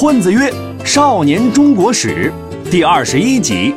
[0.00, 0.50] 混子曰
[0.82, 2.32] ：“少年中国史
[2.70, 3.74] 第二十一集，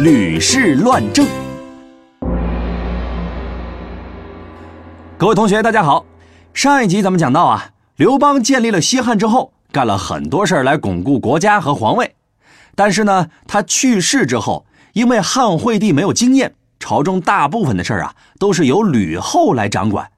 [0.00, 1.24] 吕氏乱政。”
[5.16, 6.04] 各位同学，大家好。
[6.52, 12.16] 上一集咱们讲到啊，刘邦建立了西汉之后，干了很多事儿来巩固国家和皇位。
[12.74, 20.10] 但是呢，他去世之后，因为汉惠帝没有经验，朝中大部分的事儿啊，都是由吕后来掌管。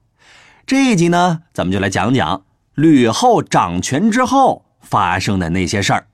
[0.65, 2.41] 这一集呢，咱们就来讲讲
[2.73, 6.07] 吕后掌权之后发生的那些事儿。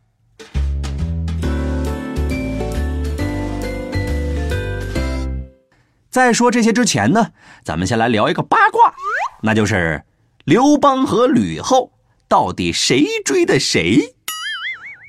[6.10, 7.32] 在说这些之前呢，
[7.64, 8.94] 咱们先来聊一个八卦，
[9.42, 10.04] 那就是
[10.44, 11.92] 刘邦和吕后
[12.28, 14.00] 到底谁追的谁？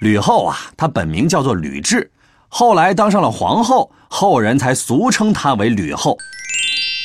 [0.02, 2.08] 吕后啊，她本名叫做吕雉，
[2.48, 6.18] 后来当上了皇后，后人才俗称她为吕后。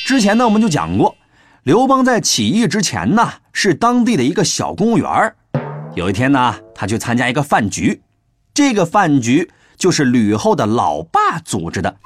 [0.06, 1.16] 之前呢，我们就讲过，
[1.62, 5.34] 刘邦在起义之前呢，是当地的一个小公务员
[5.96, 8.02] 有一天呢，他去参加一个饭局，
[8.52, 11.96] 这个饭局就是吕后的老爸组织的。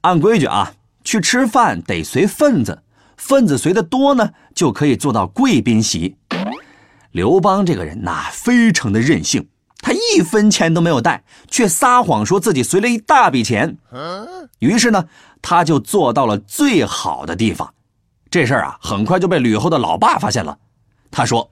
[0.00, 0.72] 按规矩啊。
[1.04, 2.82] 去吃饭得随份子，
[3.16, 6.16] 份子随的多呢，就可以坐到贵宾席。
[7.12, 13.78] 刘邦这个人呐，非常的任性，他一分钱都没有带，却撒谎说自己随了一大笔钱。
[14.58, 15.08] 于是呢，
[15.40, 17.72] 他就坐到了最好的地方。
[18.30, 20.58] 这事儿啊，很快就被吕后的老爸发现了。
[21.10, 21.50] 他说：“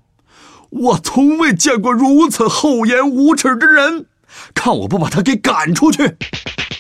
[0.71, 4.07] 我从未见过如此厚颜无耻之人，
[4.55, 6.17] 看我不把他给赶出去！”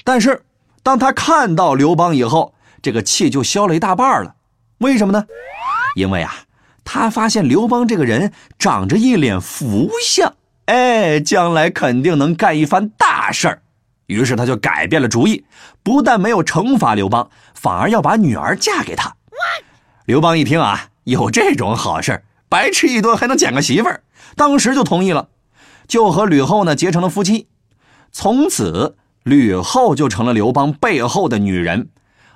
[0.05, 0.43] 但是，
[0.83, 4.35] 当他看到刘邦以后，这个气就消了一大半了，
[4.79, 5.27] 为什么呢？
[5.97, 6.35] 因为啊，
[6.85, 10.35] 他发现刘邦这个人长着一脸福相，
[10.67, 13.63] 哎，将来肯定能干一番大事儿。
[14.07, 15.45] 于是他就改变了主意，
[15.83, 19.17] 不但没有惩罚刘邦，反而要把女儿嫁给他。
[20.05, 22.23] 刘邦一听啊，有这种好事
[22.57, 24.03] 白吃一顿还能捡个媳妇儿，
[24.35, 25.29] 当时就同意了，
[25.87, 27.49] 就和吕后呢结成了夫妻。
[28.13, 31.91] 从此，吕后就成了刘邦背后的女人。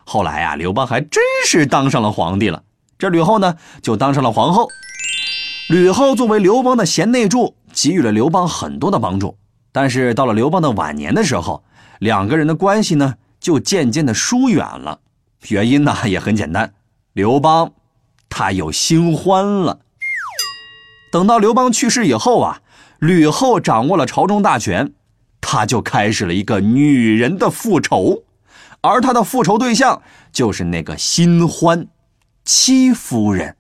[0.05, 2.65] 后来啊，刘邦还真是当上了皇帝了。
[2.99, 4.69] 这吕后呢，就当上了皇后。
[5.71, 9.39] 吕后作为刘邦的贤内助，给予了刘邦很多的帮助。
[9.73, 11.65] 但是到了刘邦的晚年的时候，
[11.99, 15.01] 两个人的关系呢，就渐渐的疏远了。
[15.49, 16.75] 原因呢，也很简单，
[17.15, 17.73] 刘邦
[18.29, 19.79] 他有新欢了。
[21.11, 22.61] 等到刘邦去世以后啊，
[23.01, 24.93] 吕后掌握了朝中大权，
[25.41, 28.23] 他就开始了一个女人的复仇。
[28.81, 30.01] 而他的复仇对象
[30.33, 31.89] 就是那个新欢，
[32.45, 33.57] 戚夫人。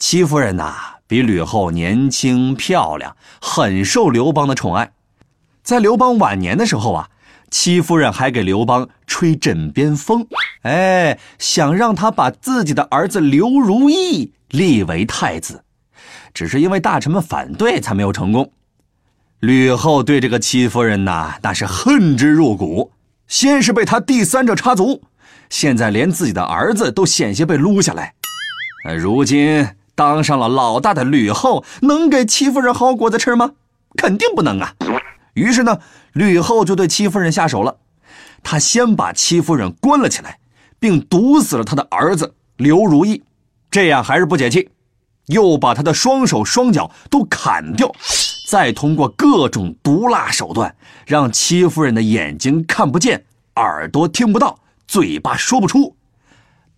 [0.00, 0.74] 戚夫人呐，
[1.06, 4.90] 比吕后年轻漂亮，很受刘邦的宠爱。
[5.62, 7.08] 在刘邦晚年的时候啊，
[7.52, 10.26] 戚夫人还给刘邦吹枕边风，
[10.62, 15.62] 哎，想让他把自己的儿子刘如意立为太子，
[16.34, 18.52] 只是因为大臣们反对，才没有成功。
[19.40, 22.92] 吕后对这个戚夫人呐，那是恨之入骨。
[23.28, 25.02] 先是被他第三者插足，
[25.50, 28.14] 现在连自己的儿子都险些被撸下来。
[28.96, 33.52] 如今当上了老大的吕后，能给戚夫人好果子吃吗？
[33.96, 34.74] 肯定不能啊！
[35.34, 35.78] 于是呢，
[36.14, 37.76] 吕后就对戚夫人下手了。
[38.42, 40.38] 她先把戚夫人关了起来，
[40.78, 43.22] 并毒死了他的儿子刘如意。
[43.70, 44.70] 这样还是不解气，
[45.26, 47.92] 又把他的双手双脚都砍掉。
[48.50, 50.74] 再通过各种毒辣手段，
[51.06, 53.22] 让戚夫人的眼睛看不见，
[53.56, 55.94] 耳朵听不到，嘴巴说不出。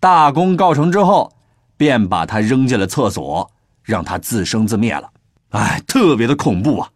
[0.00, 1.33] 大功告成之后，
[1.77, 3.49] 便把她扔进了厕所，
[3.84, 5.09] 让她自生自灭了。
[5.50, 6.91] 哎，特别的恐怖啊！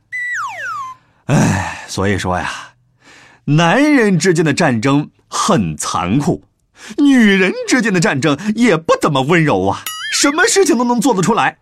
[1.26, 2.50] 哎，所以说呀，
[3.44, 6.42] 男人之间的战争很残酷，
[6.98, 11.58] 女人之间的战争也不怎么温柔啊，什么事情都能做得出来。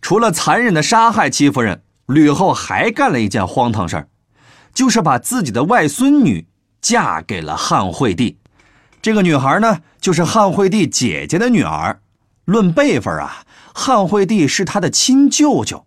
[0.00, 1.82] 除了残忍的杀害戚夫人。
[2.10, 4.08] 吕后还干了一件荒唐事儿，
[4.74, 6.44] 就是把自己的外孙女
[6.82, 8.36] 嫁给了汉惠帝。
[9.00, 12.00] 这个女孩呢，就是汉惠帝姐姐的女儿。
[12.46, 15.86] 论辈分啊，汉惠帝是她的亲舅舅。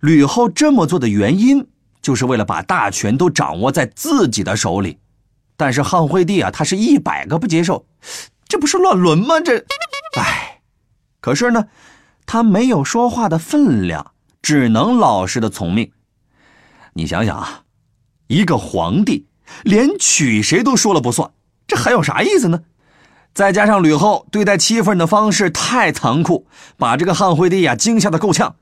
[0.00, 1.64] 吕后这么做的原因，
[2.02, 4.98] 就是为了把大权都掌握在自己的手里。
[5.56, 7.86] 但是汉惠帝啊，他是一百个不接受，
[8.46, 9.40] 这不是乱伦吗？
[9.40, 9.64] 这，
[10.18, 10.60] 哎，
[11.20, 11.66] 可是呢，
[12.26, 14.12] 他没有说话的分量。
[14.42, 15.90] 只能老实的从命。
[16.92, 17.62] 你想想啊，
[18.28, 19.26] 一个皇帝
[19.64, 21.28] 连娶谁都说了不算，
[21.66, 22.62] 这还有啥意思呢？
[23.34, 28.54] 再加上吕后对待戚夫人的方式太残酷，把这个汉惠帝呀惊吓得够呛，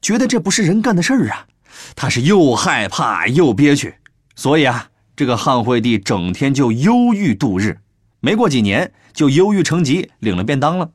[0.00, 1.48] 觉得这不是人干的事儿啊。
[1.96, 3.96] 他是又害怕又憋屈，
[4.36, 7.78] 所以啊，这个汉惠帝整天就忧郁度日。
[8.20, 10.90] 没过几年，就忧郁成疾，领了便当了。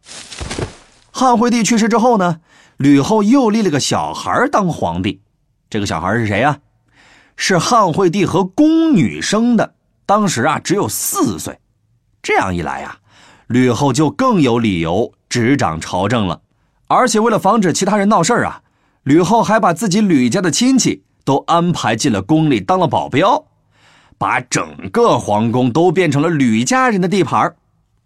[1.11, 2.39] 汉惠帝去世之后呢，
[2.77, 5.21] 吕后又立了个小孩当皇帝。
[5.69, 6.59] 这个小孩是谁呀？
[7.35, 9.75] 是汉惠帝和宫女生的，
[10.05, 11.59] 当时啊只有四岁。
[12.23, 12.97] 这样一来呀，
[13.47, 16.41] 吕后就更有理由执掌朝政了。
[16.87, 18.61] 而且为了防止其他人闹事儿啊，
[19.03, 23.45] 吕后还把自己吕家的亲戚都安排进了宫里当了保镖，
[24.17, 27.55] 把整个皇宫都变成了吕家人的地盘。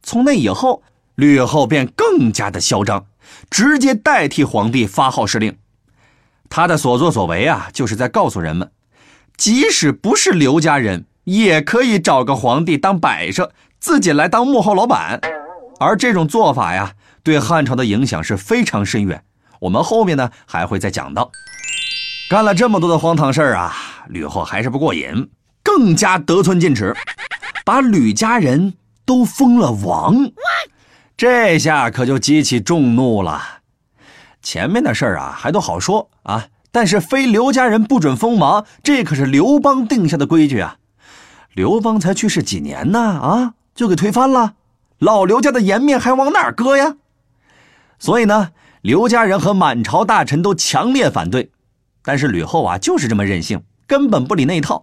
[0.04, 0.84] 从那以后，
[1.16, 3.06] 吕后便更加的嚣张，
[3.50, 5.58] 直接代替皇帝发号施令。
[6.50, 8.70] 他的所作所为啊，就是在告诉人们。
[9.38, 15.20] 即使不是刘家人，也可以找个皇帝当摆设，自己来当幕后老板。
[15.80, 16.94] 而这种做法呀，
[17.24, 19.24] 对汉朝的影响是非常深远。
[19.62, 21.32] 我们后面呢还会再讲到。
[22.30, 23.74] 干了这么多的荒唐事儿啊，
[24.10, 25.30] 吕后还是不过瘾，
[25.64, 26.96] 更加得寸进尺，
[27.66, 28.74] 把吕家人
[29.06, 30.32] 都封了王。
[31.16, 33.60] 这下可就激起众怒了。
[34.42, 36.48] 前面的事儿啊，还都好说啊。
[36.74, 40.78] 但是非刘家人不准封王，这可是刘邦定下的规矩啊！
[41.54, 43.00] 刘邦才去世几年呢？
[43.00, 44.54] 啊，就给推翻了，
[44.98, 46.96] 老刘家的颜面还往哪儿搁呀？
[48.00, 51.52] 所以呢，刘家人和满朝大臣都强烈反对。
[52.04, 54.82] 但是吕后啊，就是这么任性，根本不理那一套。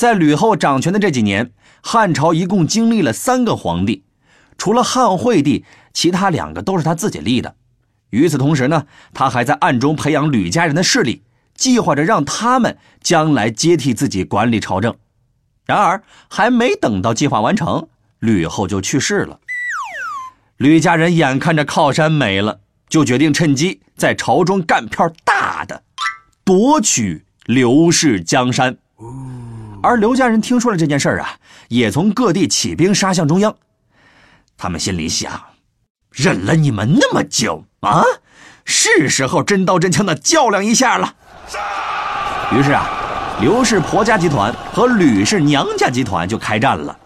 [0.00, 1.50] 在吕后掌权的这几年，
[1.82, 4.02] 汉朝一共经历了三个皇帝，
[4.56, 7.54] 除了汉惠帝，其他两个都是他自己立的。
[8.08, 11.22] 与此同时呢，他还在暗中培养吕家人的势力，
[11.54, 14.96] 计划着让他们将来接替自己管理朝政。
[15.66, 17.88] 然而，还没等到计划完成，
[18.20, 19.40] 吕后就去世了。
[20.56, 25.82] 吕家人眼看着靠山没了，就决定趁机在朝中干票大的，
[26.42, 28.78] 夺取刘氏江山。
[29.82, 31.30] 而刘家人听说了这件事儿啊，
[31.68, 33.54] 也从各地起兵杀向中央。
[34.56, 35.40] 他们心里想。
[36.10, 38.02] 忍了你们那么久啊，
[38.64, 41.14] 是时候真刀真枪的较量一下了。
[42.52, 42.84] 于是啊，
[43.40, 46.98] 刘氏婆家集团和吕氏娘家集团就开战了。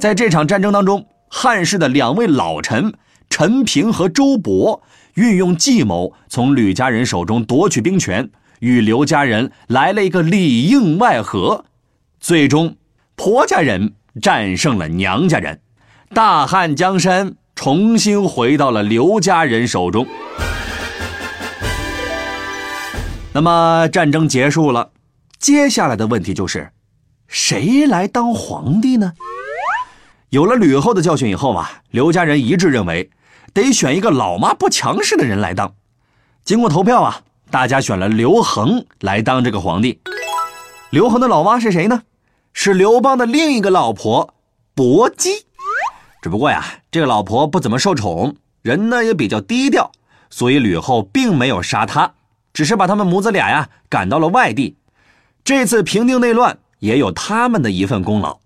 [0.00, 2.92] 在这场战争当中，汉室的两位老臣
[3.30, 4.80] 陈平和周勃
[5.14, 8.28] 运用计谋，从吕家人手中夺取兵权，
[8.58, 11.64] 与刘家人来了一个里应外合。
[12.24, 12.74] 最终，
[13.16, 15.60] 婆家人战胜了娘家人，
[16.14, 17.34] 大汉江山。
[17.54, 20.06] 重新回到了刘家人手中。
[23.34, 24.90] 那么战争结束了，
[25.38, 26.72] 接下来的问题就是，
[27.28, 29.12] 谁来当皇帝呢？
[30.30, 33.10] 有了吕后的教训以后啊，刘家人一致认为，
[33.52, 35.74] 得选一个老妈不强势的人来当。
[36.42, 40.00] 经过投票啊，大家选了刘恒来当这个皇帝。
[40.90, 42.02] 刘恒的老妈是谁呢？
[42.54, 44.32] 是刘邦的另一个老婆
[44.74, 45.44] 薄姬。
[46.22, 49.92] 只不过呀，这个老婆不怎么受宠，人呢也比较低调，
[50.30, 52.14] 所以吕后并没有杀她，
[52.54, 54.76] 只是把他们母子俩呀赶到了外地。
[55.44, 58.38] 这次平定内乱也有他们的一份功劳。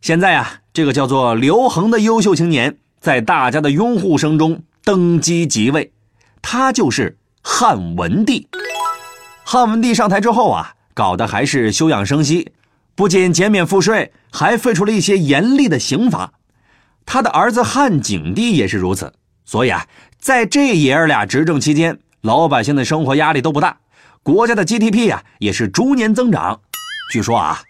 [0.00, 5.92] 现在啊，这个叫做刘恒的优秀青年，在大家的拥护声中登基即位，
[6.42, 8.48] 他就是汉文帝。
[9.44, 12.50] 汉文帝上台之后啊，搞的还是休养生息，
[12.98, 16.32] 不仅减免赋税，还废除了一些严厉的刑罚。
[17.06, 19.12] 他的儿子汉景帝也是如此，
[19.44, 19.86] 所以啊，
[20.18, 23.78] 在这爷儿俩执政期间，老百姓的生活压力都不大，
[24.24, 26.60] 国家的 GDP 啊也是逐年增长。
[27.12, 27.62] 据说啊，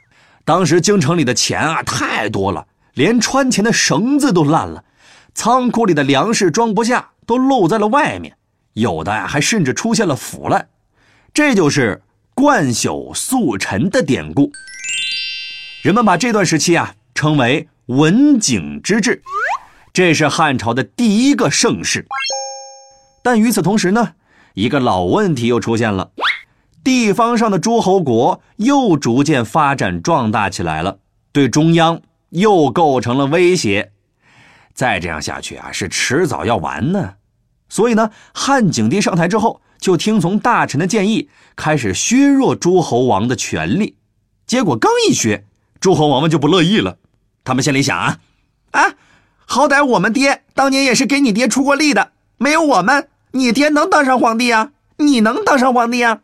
[0.47, 4.83] 当时京城里的钱啊太多了，连穿钱的绳子都烂了，
[5.35, 8.35] 仓库里的粮食装不下，都漏在了外面，
[8.73, 10.71] 有的呀还甚至出现了腐烂。
[11.35, 12.01] 这就是
[12.39, 14.53] “冠朽速陈”的典故。
[15.83, 17.67] 人们把这段时期啊称为。
[17.87, 19.23] 文景之治，
[19.95, 22.07] 这是汉朝的第一个盛世。
[23.25, 24.13] 但与此同时呢，
[24.53, 26.11] 一个老问题又出现了：
[26.85, 30.99] 地方上的诸侯国又逐渐发展壮大起来了，
[31.33, 33.93] 对中央又构成了威胁。
[34.75, 37.15] 再这样下去啊，是迟早要完呢。
[37.71, 43.97] 所以呢，汉景帝上台之后，就听从大臣的建议，开始削弱诸侯王的权力。
[44.47, 45.45] 结果刚一削，
[45.81, 46.97] 诸侯王们就不乐意了。
[47.45, 48.19] 他们心里想啊，
[48.73, 48.95] 啊，
[49.47, 54.73] 好歹我们爹当年也是给你爹出过力的，没有我们，你爹能当上皇帝啊？
[54.97, 56.21] 你能当上皇帝啊？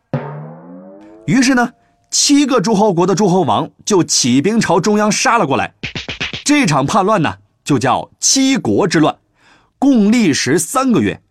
[1.25, 1.73] 于是呢，
[2.11, 5.73] 七个诸侯国的诸侯王就起兵朝中央杀了过来。
[6.43, 9.17] 这场叛乱呢，就叫七国之乱，
[9.79, 11.21] 共历时三个月。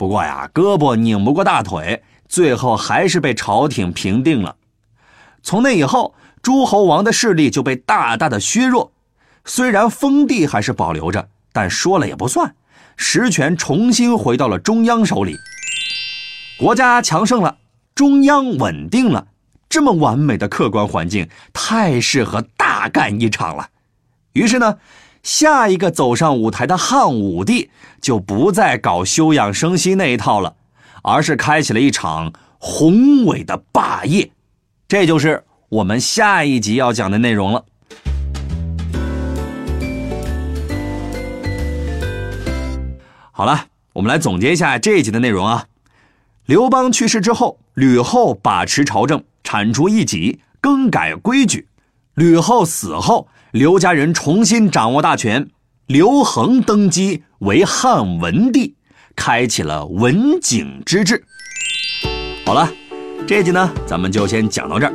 [0.00, 4.56] 不过呀，胳膊拧不过大腿，最后还是被朝廷平定了。
[5.42, 8.92] 从那以后，诸侯王的势力就被大大的削弱。
[9.44, 12.54] 虽然封地还是保留着，但说了也不算，
[12.96, 15.36] 实权重新回到了中央手里。
[16.58, 17.58] 国家强盛了，
[17.94, 19.26] 中央稳定了，
[19.68, 23.68] 这么完美的客观环境，太适合大干一场了。
[24.32, 24.78] 于是呢，
[25.22, 30.56] 下一个走上舞台的汉武帝就不再搞休养生息那一套了，
[31.02, 34.30] 而是开启了一场宏伟的霸业。
[34.88, 37.64] 这就是我们下一集要讲的内容了。
[43.30, 45.66] 好了，我们来总结一下这一集的内容啊。
[46.46, 51.68] 刘邦去世之后，吕后把持朝政，铲除异己，更改规矩。
[52.14, 55.48] 吕后死后，刘家人重新掌握大权，
[55.86, 58.76] 刘恒登基为汉文帝，
[59.16, 61.24] 开启了文景之治。
[62.46, 62.70] 好了。
[63.26, 64.92] 这一集呢，咱们就先讲到这儿。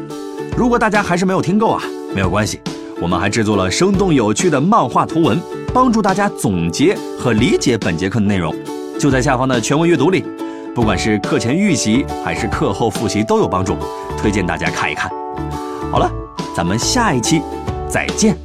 [0.58, 1.82] 如果大家还是没有听够啊，
[2.14, 2.60] 没有关系，
[3.02, 5.40] 我们还制作了生动有趣的漫画图文，
[5.74, 8.54] 帮助大家总结和理解本节课的内容，
[9.00, 10.26] 就在下方的全文阅读里。
[10.74, 13.78] 不管是课前预习还是课后复习都有帮助，
[14.18, 15.10] 推荐大家看一看。
[15.92, 16.12] 好了，
[16.54, 17.42] 咱们下一期
[17.88, 18.45] 再见。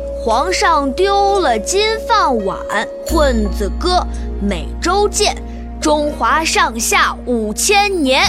[0.23, 2.55] 皇上丢了金饭碗。
[3.07, 4.05] 混子哥，
[4.39, 5.35] 每周见。
[5.81, 8.21] 中华上下五千年。